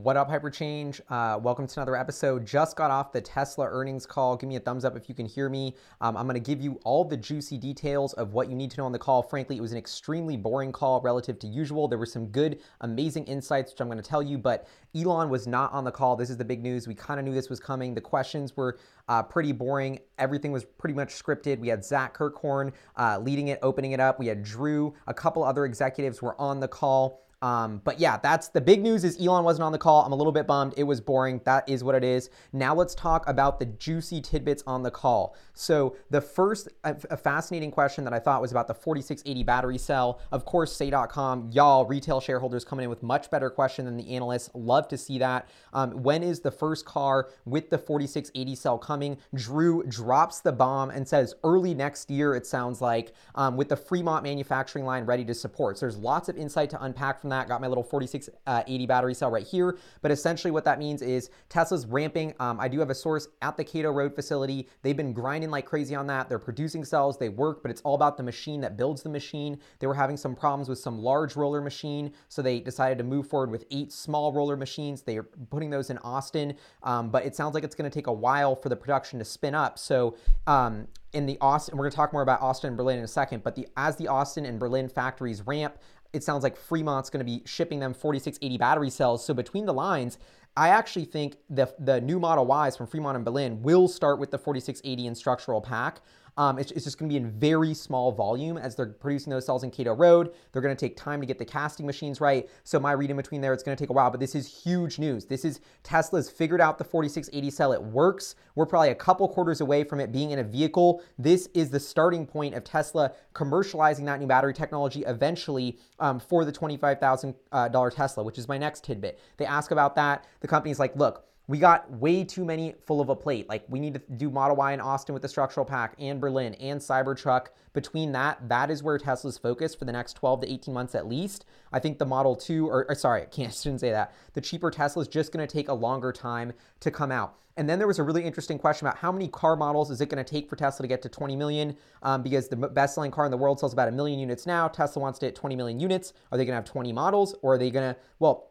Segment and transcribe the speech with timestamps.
[0.00, 1.00] What up, Hyperchange?
[1.10, 2.46] Uh, welcome to another episode.
[2.46, 4.36] Just got off the Tesla earnings call.
[4.36, 5.74] Give me a thumbs up if you can hear me.
[6.00, 8.76] Um, I'm going to give you all the juicy details of what you need to
[8.76, 9.24] know on the call.
[9.24, 11.88] Frankly, it was an extremely boring call relative to usual.
[11.88, 15.48] There were some good, amazing insights, which I'm going to tell you, but Elon was
[15.48, 16.14] not on the call.
[16.14, 16.86] This is the big news.
[16.86, 17.92] We kind of knew this was coming.
[17.92, 18.78] The questions were
[19.08, 19.98] uh, pretty boring.
[20.16, 21.58] Everything was pretty much scripted.
[21.58, 24.20] We had Zach Kirkhorn uh, leading it, opening it up.
[24.20, 24.94] We had Drew.
[25.08, 27.24] A couple other executives were on the call.
[27.40, 30.04] Um, but yeah, that's the big news is Elon wasn't on the call.
[30.04, 30.74] I'm a little bit bummed.
[30.76, 31.40] It was boring.
[31.44, 32.30] That is what it is.
[32.52, 35.36] Now let's talk about the juicy tidbits on the call.
[35.54, 40.20] So the first a, fascinating question that I thought was about the 4680 battery cell.
[40.32, 44.50] Of course, say.com, y'all retail shareholders coming in with much better question than the analysts.
[44.54, 45.48] Love to see that.
[45.72, 49.16] Um, when is the first car with the 4680 cell coming?
[49.34, 52.34] Drew drops the bomb and says early next year.
[52.34, 55.78] It sounds like um, with the Fremont manufacturing line ready to support.
[55.78, 57.48] So there's lots of insight to unpack from from that.
[57.48, 59.78] Got my little 4680 uh, battery cell right here.
[60.00, 62.34] But essentially what that means is Tesla's ramping.
[62.40, 64.68] Um, I do have a source at the Kato Road facility.
[64.82, 66.28] They've been grinding like crazy on that.
[66.28, 67.18] They're producing cells.
[67.18, 69.58] They work, but it's all about the machine that builds the machine.
[69.78, 72.12] They were having some problems with some large roller machine.
[72.28, 75.02] So they decided to move forward with eight small roller machines.
[75.02, 76.54] They are putting those in Austin.
[76.82, 79.24] Um, but it sounds like it's going to take a while for the production to
[79.24, 79.78] spin up.
[79.78, 83.04] So um, in the Austin, we're going to talk more about Austin and Berlin in
[83.04, 85.78] a second, but the as the Austin and Berlin factories ramp,
[86.12, 89.24] it sounds like Fremont's going to be shipping them 4680 battery cells.
[89.24, 90.18] So between the lines,
[90.56, 94.30] I actually think the the new Model Ys from Fremont and Berlin will start with
[94.30, 96.00] the 4680 in structural pack.
[96.38, 99.44] Um, it's, it's, just going to be in very small volume as they're producing those
[99.44, 100.32] cells in Kato Road.
[100.52, 102.48] They're going to take time to get the casting machines right.
[102.62, 104.46] So my read in between there, it's going to take a while, but this is
[104.46, 105.24] huge news.
[105.24, 107.72] This is Tesla's figured out the 4680 cell.
[107.72, 108.36] It works.
[108.54, 111.02] We're probably a couple quarters away from it being in a vehicle.
[111.18, 116.44] This is the starting point of Tesla commercializing that new battery technology eventually um, for
[116.44, 119.18] the $25,000 uh, Tesla, which is my next tidbit.
[119.38, 120.24] They ask about that.
[120.38, 123.48] The company's like, look, we got way too many full of a plate.
[123.48, 126.54] Like we need to do Model Y in Austin with the structural pack and Berlin
[126.54, 127.48] and Cybertruck.
[127.72, 131.08] Between that, that is where Tesla's focused for the next 12 to 18 months at
[131.08, 131.46] least.
[131.72, 134.12] I think the Model 2, or, or sorry, I can't, I shouldn't say that.
[134.34, 137.34] The cheaper Tesla is just going to take a longer time to come out.
[137.56, 140.08] And then there was a really interesting question about how many car models is it
[140.08, 141.76] going to take for Tesla to get to 20 million?
[142.04, 144.68] Um, because the best-selling car in the world sells about a million units now.
[144.68, 146.12] Tesla wants to hit 20 million units.
[146.30, 148.00] Are they going to have 20 models, or are they going to?
[148.20, 148.50] Well,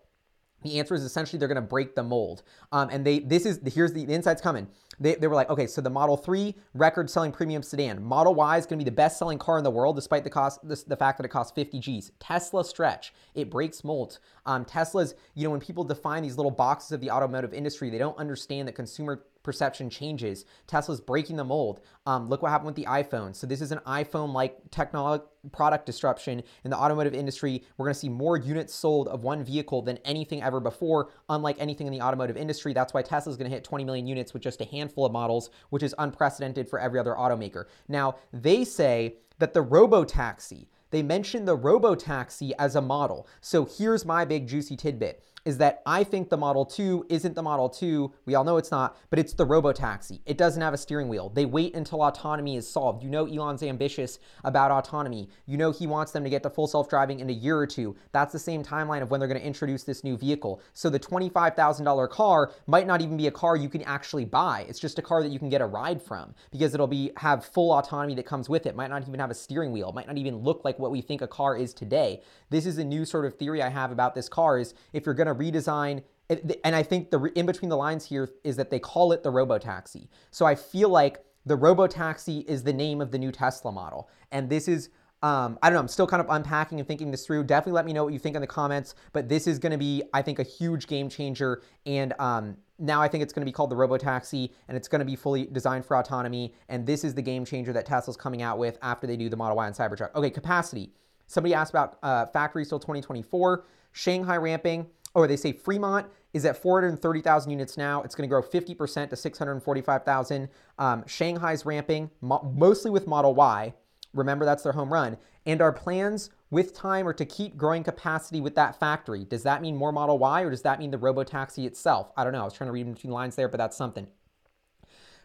[0.63, 2.43] the answer is essentially they're going to break the mold.
[2.71, 4.67] Um, and they this is here's the, the insights coming.
[4.99, 8.03] They, they were like, okay, so the Model 3 record selling premium sedan.
[8.03, 10.29] Model Y is going to be the best selling car in the world, despite the
[10.29, 12.11] cost, the, the fact that it costs 50 G's.
[12.19, 14.19] Tesla stretch, it breaks molds.
[14.45, 17.97] Um, Tesla's, you know, when people define these little boxes of the automotive industry, they
[17.97, 20.43] don't understand that consumer perception changes.
[20.67, 21.79] Tesla's breaking the mold.
[22.05, 23.33] Um, look what happened with the iPhone.
[23.33, 27.63] So this is an iPhone-like technology product disruption in the automotive industry.
[27.77, 31.55] We're going to see more units sold of one vehicle than anything ever before, unlike
[31.59, 32.73] anything in the automotive industry.
[32.73, 35.49] That's why Tesla's going to hit 20 million units with just a handful of models,
[35.69, 37.65] which is unprecedented for every other automaker.
[37.87, 43.27] Now, they say that the robo-taxi, they mention the robo-taxi as a model.
[43.41, 47.41] So here's my big juicy tidbit is that I think the Model 2 isn't the
[47.41, 48.11] Model 2.
[48.25, 50.21] We all know it's not, but it's the robo-taxi.
[50.25, 51.29] It doesn't have a steering wheel.
[51.29, 53.01] They wait until autonomy is solved.
[53.01, 55.29] You know Elon's ambitious about autonomy.
[55.45, 57.95] You know he wants them to get to full self-driving in a year or two.
[58.11, 60.61] That's the same timeline of when they're going to introduce this new vehicle.
[60.73, 64.65] So the $25,000 car might not even be a car you can actually buy.
[64.67, 67.45] It's just a car that you can get a ride from because it'll be have
[67.45, 68.75] full autonomy that comes with it.
[68.75, 69.93] Might not even have a steering wheel.
[69.93, 72.21] Might not even look like what we think a car is today.
[72.49, 75.15] This is a new sort of theory I have about this car is if you're
[75.15, 78.79] going to redesign and I think the in between the lines here is that they
[78.79, 80.09] call it the robo taxi.
[80.31, 84.09] So I feel like the robo taxi is the name of the new Tesla model.
[84.31, 84.89] And this is
[85.23, 85.79] um, I don't know.
[85.79, 87.45] I'm still kind of unpacking and thinking this through.
[87.45, 88.93] Definitely let me know what you think in the comments.
[89.13, 91.63] But this is going to be, I think, a huge game changer.
[91.87, 94.99] And um, now I think it's going to be called the Robotaxi, and it's going
[94.99, 96.53] to be fully designed for autonomy.
[96.69, 99.35] And this is the game changer that Tesla's coming out with after they do the
[99.35, 100.13] Model Y and Cybertruck.
[100.13, 100.91] Okay, capacity.
[101.25, 103.65] Somebody asked about uh, factory till 2024.
[103.93, 108.01] Shanghai ramping or they say Fremont is at 430,000 units now.
[108.03, 110.49] It's going to grow 50% to 645,000.
[110.77, 113.73] Um, Shanghai's ramping, mo- mostly with Model Y.
[114.13, 115.17] Remember, that's their home run.
[115.45, 119.25] And our plans with time are to keep growing capacity with that factory.
[119.25, 122.11] Does that mean more Model Y or does that mean the Robotaxi itself?
[122.17, 122.41] I don't know.
[122.41, 124.07] I was trying to read between lines there, but that's something.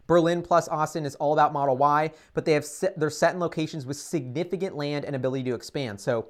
[0.07, 3.41] Berlin plus Austin is all about Model Y, but they have set, they're set in
[3.41, 6.01] locations with significant land and ability to expand.
[6.01, 6.29] So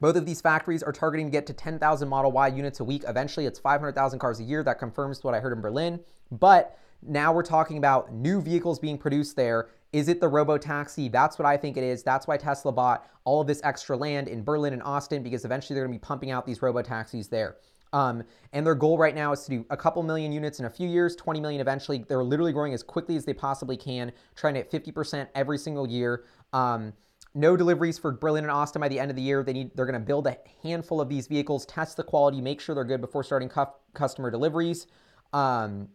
[0.00, 3.04] both of these factories are targeting to get to 10,000 Model Y units a week.
[3.06, 4.62] Eventually, it's 500,000 cars a year.
[4.62, 6.00] That confirms what I heard in Berlin.
[6.30, 11.08] But now we're talking about new vehicles being produced there Is it the robo taxi?
[11.08, 12.02] That's what I think it is.
[12.02, 15.74] That's why Tesla bought all of this extra land in Berlin and Austin because eventually
[15.74, 17.56] they're going to be pumping out these robo taxis there.
[17.92, 20.70] Um, and their goal right now is to do a couple million units in a
[20.70, 22.04] few years, 20 million eventually.
[22.08, 25.88] They're literally growing as quickly as they possibly can, trying to hit 50% every single
[25.88, 26.24] year.
[26.52, 26.92] Um,
[27.34, 29.42] no deliveries for Berlin and Austin by the end of the year.
[29.42, 32.60] They need they're going to build a handful of these vehicles, test the quality, make
[32.60, 34.86] sure they're good before starting cu- customer deliveries.
[35.32, 35.88] Um,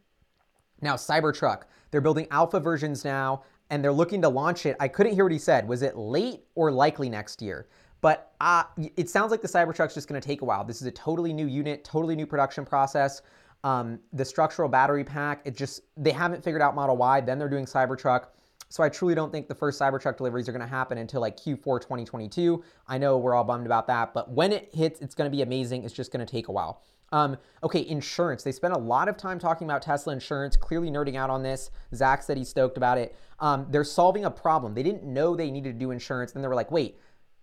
[0.81, 4.77] now Cybertruck, they're building alpha versions now, and they're looking to launch it.
[4.79, 5.67] I couldn't hear what he said.
[5.67, 7.67] Was it late or likely next year?
[8.01, 8.63] But uh,
[8.95, 10.63] it sounds like the Cybertruck's just going to take a while.
[10.63, 13.21] This is a totally new unit, totally new production process.
[13.63, 17.21] Um, the structural battery pack, it just they haven't figured out Model Y.
[17.21, 18.27] Then they're doing Cybertruck.
[18.69, 21.37] So I truly don't think the first Cybertruck deliveries are going to happen until like
[21.37, 22.63] Q4 2022.
[22.87, 25.41] I know we're all bummed about that, but when it hits, it's going to be
[25.41, 25.83] amazing.
[25.83, 26.81] It's just going to take a while.
[27.11, 28.43] Um, okay, insurance.
[28.43, 31.71] They spent a lot of time talking about Tesla insurance, clearly nerding out on this.
[31.93, 33.15] Zach said he's stoked about it.
[33.39, 34.73] Um, they're solving a problem.
[34.73, 36.31] They didn't know they needed to do insurance.
[36.31, 36.99] Then they were like, wait,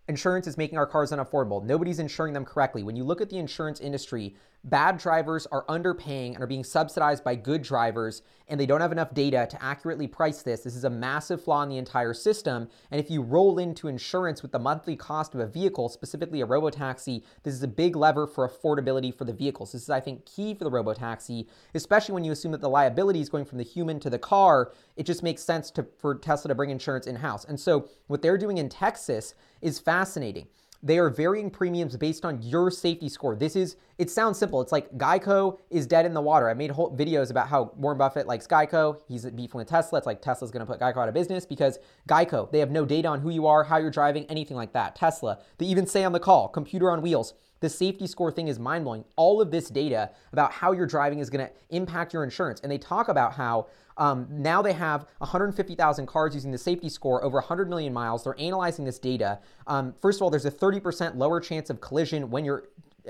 [0.09, 1.65] insurance is making our cars unaffordable.
[1.65, 2.83] Nobody's insuring them correctly.
[2.83, 7.25] When you look at the insurance industry, bad drivers are underpaying and are being subsidized
[7.25, 10.61] by good drivers, and they don't have enough data to accurately price this.
[10.61, 12.69] This is a massive flaw in the entire system.
[12.91, 16.47] And if you roll into insurance with the monthly cost of a vehicle, specifically a
[16.47, 19.73] robotaxi, this is a big lever for affordability for the vehicles.
[19.73, 23.21] This is, I think, key for the robotaxi, especially when you assume that the liability
[23.21, 24.73] is going from the human to the car.
[24.97, 27.45] It just makes sense to, for Tesla to bring insurance in house.
[27.45, 30.47] And so, what they're doing in Texas is fascinating.
[30.85, 33.37] They are varying premiums based on your safety score.
[33.37, 34.61] This is, it sounds simple.
[34.61, 36.51] It's like Geico is dead in the water.
[36.51, 38.99] I made whole videos about how Warren Buffett likes Geico.
[39.07, 39.99] He's beefing with Tesla.
[39.99, 42.85] It's like Tesla's going to put Geico out of business because Geico, they have no
[42.85, 44.97] data on who you are, how you're driving, anything like that.
[44.97, 47.35] Tesla, they even say on the call, computer on wheels.
[47.61, 49.05] The safety score thing is mind blowing.
[49.15, 52.59] All of this data about how you're driving is going to impact your insurance.
[52.61, 53.69] And they talk about how
[54.03, 58.25] um, now they have 150,000 cars using the safety score over 100 million miles.
[58.25, 59.39] They're analyzing this data.
[59.69, 62.63] Um, first of all, there's a 30% lower chance of collision when you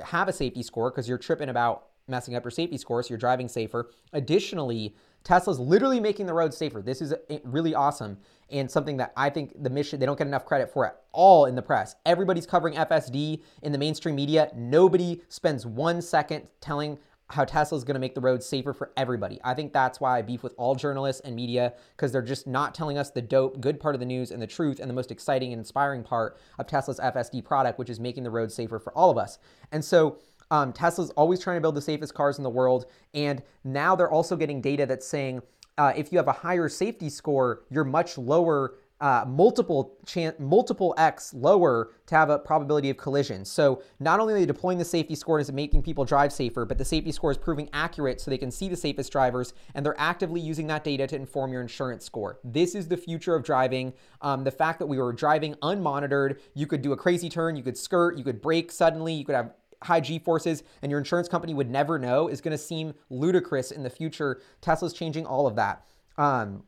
[0.05, 3.19] have a safety score because you're tripping about messing up your safety score, so you're
[3.19, 3.91] driving safer.
[4.13, 4.95] Additionally,
[5.25, 6.83] Tesla's literally making the road safer.
[6.83, 8.19] This is really awesome
[8.51, 11.47] and something that I think the mission, they don't get enough credit for at all
[11.47, 11.95] in the press.
[12.05, 14.51] Everybody's covering FSD in the mainstream media.
[14.55, 16.99] Nobody spends one second telling
[17.31, 19.41] how Tesla is going to make the road safer for everybody.
[19.43, 22.75] I think that's why I beef with all journalists and media because they're just not
[22.75, 25.11] telling us the dope, good part of the news and the truth and the most
[25.11, 28.93] exciting and inspiring part of Tesla's FSD product, which is making the road safer for
[28.93, 29.39] all of us.
[29.73, 30.19] And so
[30.51, 32.85] um, Tesla's always trying to build the safest cars in the world.
[33.15, 35.41] And now they're also getting data that's saying
[35.79, 39.99] uh, if you have a higher safety score, you're much lower uh, multiple
[40.39, 43.45] multiple x lower to have a probability of collision.
[43.45, 46.79] So not only are they deploying the safety score and making people drive safer, but
[46.79, 49.99] the safety score is proving accurate so they can see the safest drivers, and they're
[49.99, 52.39] actively using that data to inform your insurance score.
[52.45, 53.93] This is the future of driving.
[54.21, 57.65] Um, the fact that we were driving unmonitored, you could do a crazy turn, you
[57.65, 59.53] could skirt, you could brake suddenly, you could have
[59.83, 63.73] high G forces and your insurance company would never know is going to seem ludicrous
[63.73, 64.41] in the future.
[64.61, 65.85] Tesla's changing all of that.
[66.17, 66.63] Um,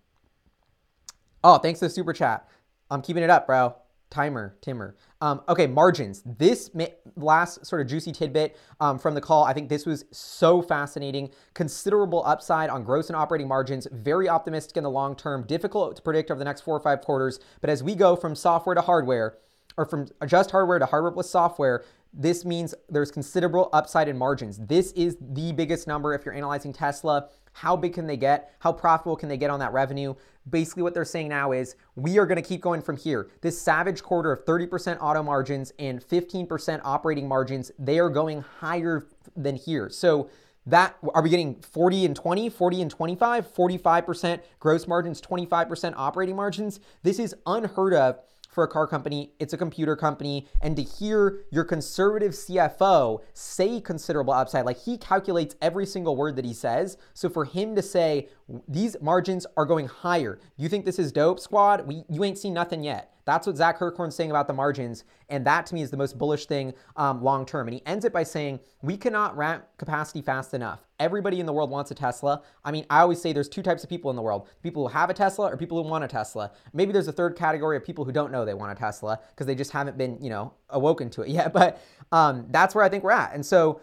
[1.45, 2.49] Oh, thanks to the super chat.
[2.91, 3.77] I'm keeping it up, bro.
[4.09, 4.97] Timer, Timmer.
[5.21, 6.23] Um, okay, margins.
[6.39, 6.71] This
[7.17, 11.31] last sort of juicy tidbit um, from the call, I think this was so fascinating.
[11.53, 13.87] Considerable upside on gross and operating margins.
[13.93, 15.45] Very optimistic in the long term.
[15.47, 17.41] Difficult to predict over the next four or five quarters.
[17.61, 19.37] But as we go from software to hardware,
[19.77, 24.59] or from just hardware to hardware plus software, this means there's considerable upside in margins.
[24.59, 27.29] This is the biggest number if you're analyzing Tesla.
[27.55, 28.53] How big can they get?
[28.59, 30.15] How profitable can they get on that revenue?
[30.51, 33.31] Basically, what they're saying now is we are going to keep going from here.
[33.41, 39.07] This savage quarter of 30% auto margins and 15% operating margins, they are going higher
[39.37, 39.89] than here.
[39.89, 40.29] So,
[40.67, 46.37] that are we getting 40 and 20, 40 and 25, 45% gross margins, 25% operating
[46.37, 46.81] margins?
[47.03, 48.19] This is unheard of
[48.55, 50.47] for a car company, it's a computer company.
[50.63, 56.37] And to hear your conservative CFO say considerable upside, like he calculates every single word
[56.37, 56.97] that he says.
[57.13, 58.29] So for him to say
[58.69, 61.87] these margins are going higher, you think this is dope, squad?
[61.87, 63.14] We, you ain't seen nothing yet.
[63.25, 65.05] That's what Zach Kirkhorn's saying about the margins.
[65.29, 67.67] And that to me is the most bullish thing um, long term.
[67.67, 70.87] And he ends it by saying, We cannot ramp capacity fast enough.
[71.01, 72.43] Everybody in the world wants a Tesla.
[72.65, 74.93] I mean, I always say there's two types of people in the world people who
[74.93, 76.53] have a Tesla or people who want a Tesla.
[76.73, 79.47] Maybe there's a third category of people who don't know they want a Tesla because
[79.47, 81.53] they just haven't been, you know, awoken to it yet.
[81.53, 83.35] But um, that's where I think we're at.
[83.35, 83.81] And so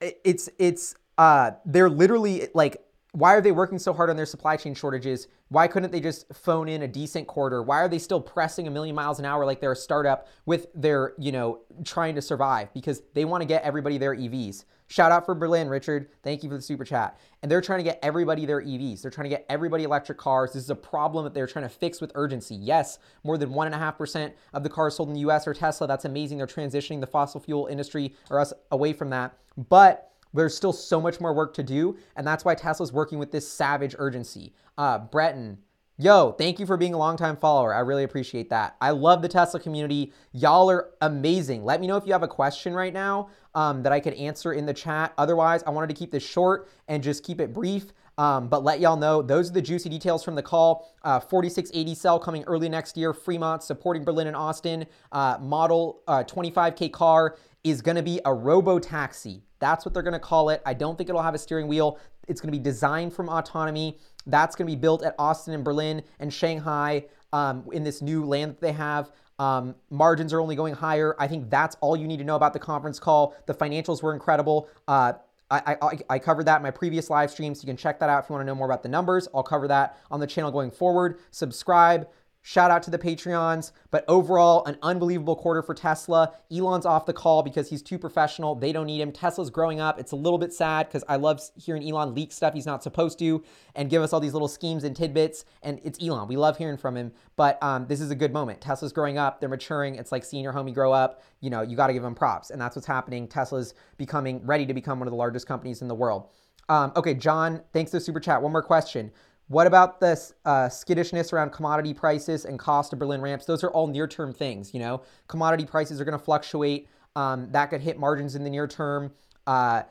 [0.00, 2.83] it's, it's, uh, they're literally like
[3.14, 5.28] why are they working so hard on their supply chain shortages?
[5.48, 7.62] Why couldn't they just phone in a decent quarter?
[7.62, 10.66] Why are they still pressing a million miles an hour like they're a startup with
[10.74, 12.74] their, you know, trying to survive?
[12.74, 14.64] Because they want to get everybody their EVs.
[14.88, 16.08] Shout out for Berlin, Richard.
[16.24, 17.18] Thank you for the super chat.
[17.40, 19.02] And they're trying to get everybody their EVs.
[19.02, 20.52] They're trying to get everybody electric cars.
[20.52, 22.56] This is a problem that they're trying to fix with urgency.
[22.56, 25.86] Yes, more than 1.5% of the cars sold in the US are Tesla.
[25.86, 26.38] That's amazing.
[26.38, 29.38] They're transitioning the fossil fuel industry or us away from that.
[29.56, 31.96] But there's still so much more work to do.
[32.16, 34.52] And that's why Tesla's working with this savage urgency.
[34.76, 35.58] Uh, Breton,
[35.96, 37.72] Yo, thank you for being a longtime follower.
[37.72, 38.74] I really appreciate that.
[38.80, 40.12] I love the Tesla community.
[40.32, 41.64] Y'all are amazing.
[41.64, 44.54] Let me know if you have a question right now um, that I could answer
[44.54, 45.14] in the chat.
[45.18, 47.92] Otherwise, I wanted to keep this short and just keep it brief.
[48.18, 50.92] Um, but let y'all know those are the juicy details from the call.
[51.04, 53.12] Uh, 4680 cell coming early next year.
[53.12, 54.86] Fremont supporting Berlin and Austin.
[55.12, 59.44] Uh, model uh, 25K car is going to be a robo taxi.
[59.64, 60.60] That's what they're going to call it.
[60.66, 61.98] I don't think it'll have a steering wheel.
[62.28, 63.98] It's going to be designed from autonomy.
[64.26, 68.26] That's going to be built at Austin and Berlin and Shanghai um, in this new
[68.26, 69.10] land that they have.
[69.38, 71.16] Um, margins are only going higher.
[71.18, 73.34] I think that's all you need to know about the conference call.
[73.46, 74.68] The financials were incredible.
[74.86, 75.14] Uh,
[75.50, 78.10] I, I, I, covered that in my previous live stream, so you can check that
[78.10, 79.28] out if you want to know more about the numbers.
[79.34, 81.20] I'll cover that on the channel going forward.
[81.30, 82.06] Subscribe,
[82.46, 83.72] Shout out to the Patreons.
[83.90, 86.34] But overall, an unbelievable quarter for Tesla.
[86.52, 88.54] Elon's off the call because he's too professional.
[88.54, 89.12] They don't need him.
[89.12, 89.98] Tesla's growing up.
[89.98, 93.18] It's a little bit sad because I love hearing Elon leak stuff he's not supposed
[93.20, 93.42] to
[93.74, 95.46] and give us all these little schemes and tidbits.
[95.62, 96.28] And it's Elon.
[96.28, 97.12] We love hearing from him.
[97.36, 98.60] But um, this is a good moment.
[98.60, 99.40] Tesla's growing up.
[99.40, 99.94] They're maturing.
[99.94, 101.22] It's like seeing your homie grow up.
[101.40, 102.50] You know, you got to give them props.
[102.50, 103.26] And that's what's happening.
[103.26, 106.28] Tesla's becoming ready to become one of the largest companies in the world.
[106.68, 108.42] Um, okay, John, thanks to Super Chat.
[108.42, 109.12] One more question.
[109.48, 113.44] What about this uh, skittishness around commodity prices and cost of Berlin ramps?
[113.44, 114.72] Those are all near-term things.
[114.72, 116.88] You know, commodity prices are going to fluctuate.
[117.14, 119.12] Um, that could hit margins in the near term.
[119.46, 119.82] Uh,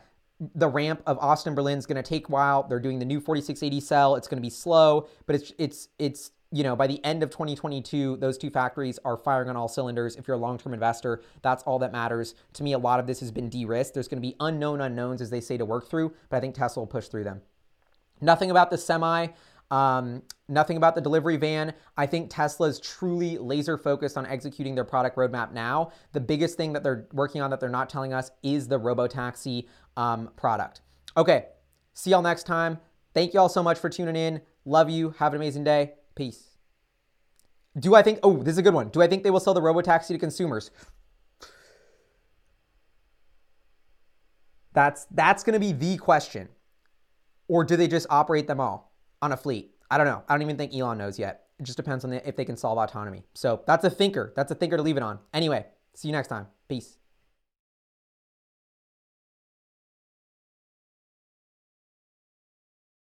[0.55, 2.63] the ramp of Austin Berlin is going to take a while.
[2.63, 4.15] They're doing the new 4680 cell.
[4.15, 7.29] It's going to be slow, but it's it's it's you know by the end of
[7.29, 10.15] 2022, those two factories are firing on all cylinders.
[10.15, 12.33] If you're a long-term investor, that's all that matters.
[12.53, 13.93] To me, a lot of this has been de-risked.
[13.93, 16.55] There's going to be unknown unknowns, as they say, to work through, but I think
[16.55, 17.41] Tesla will push through them.
[18.21, 19.27] Nothing about the semi.
[19.71, 21.73] Um, nothing about the delivery van.
[21.97, 25.91] I think Tesla is truly laser focused on executing their product roadmap now.
[26.11, 29.67] The biggest thing that they're working on that they're not telling us is the Robotaxi
[29.97, 30.81] um, product.
[31.17, 31.45] Okay,
[31.93, 32.77] see y'all next time.
[33.13, 34.41] Thank you all so much for tuning in.
[34.65, 35.15] Love you.
[35.17, 35.93] Have an amazing day.
[36.15, 36.57] Peace.
[37.79, 38.89] Do I think, oh, this is a good one.
[38.89, 40.69] Do I think they will sell the Robotaxi to consumers?
[44.73, 46.49] That's that's going to be the question.
[47.47, 49.71] Or do they just operate them all on a fleet?
[49.89, 50.23] I don't know.
[50.27, 51.47] I don't even think Elon knows yet.
[51.59, 53.23] It just depends on the, if they can solve autonomy.
[53.33, 54.33] So that's a thinker.
[54.35, 55.19] That's a thinker to leave it on.
[55.33, 56.47] Anyway, see you next time.
[56.67, 56.97] Peace.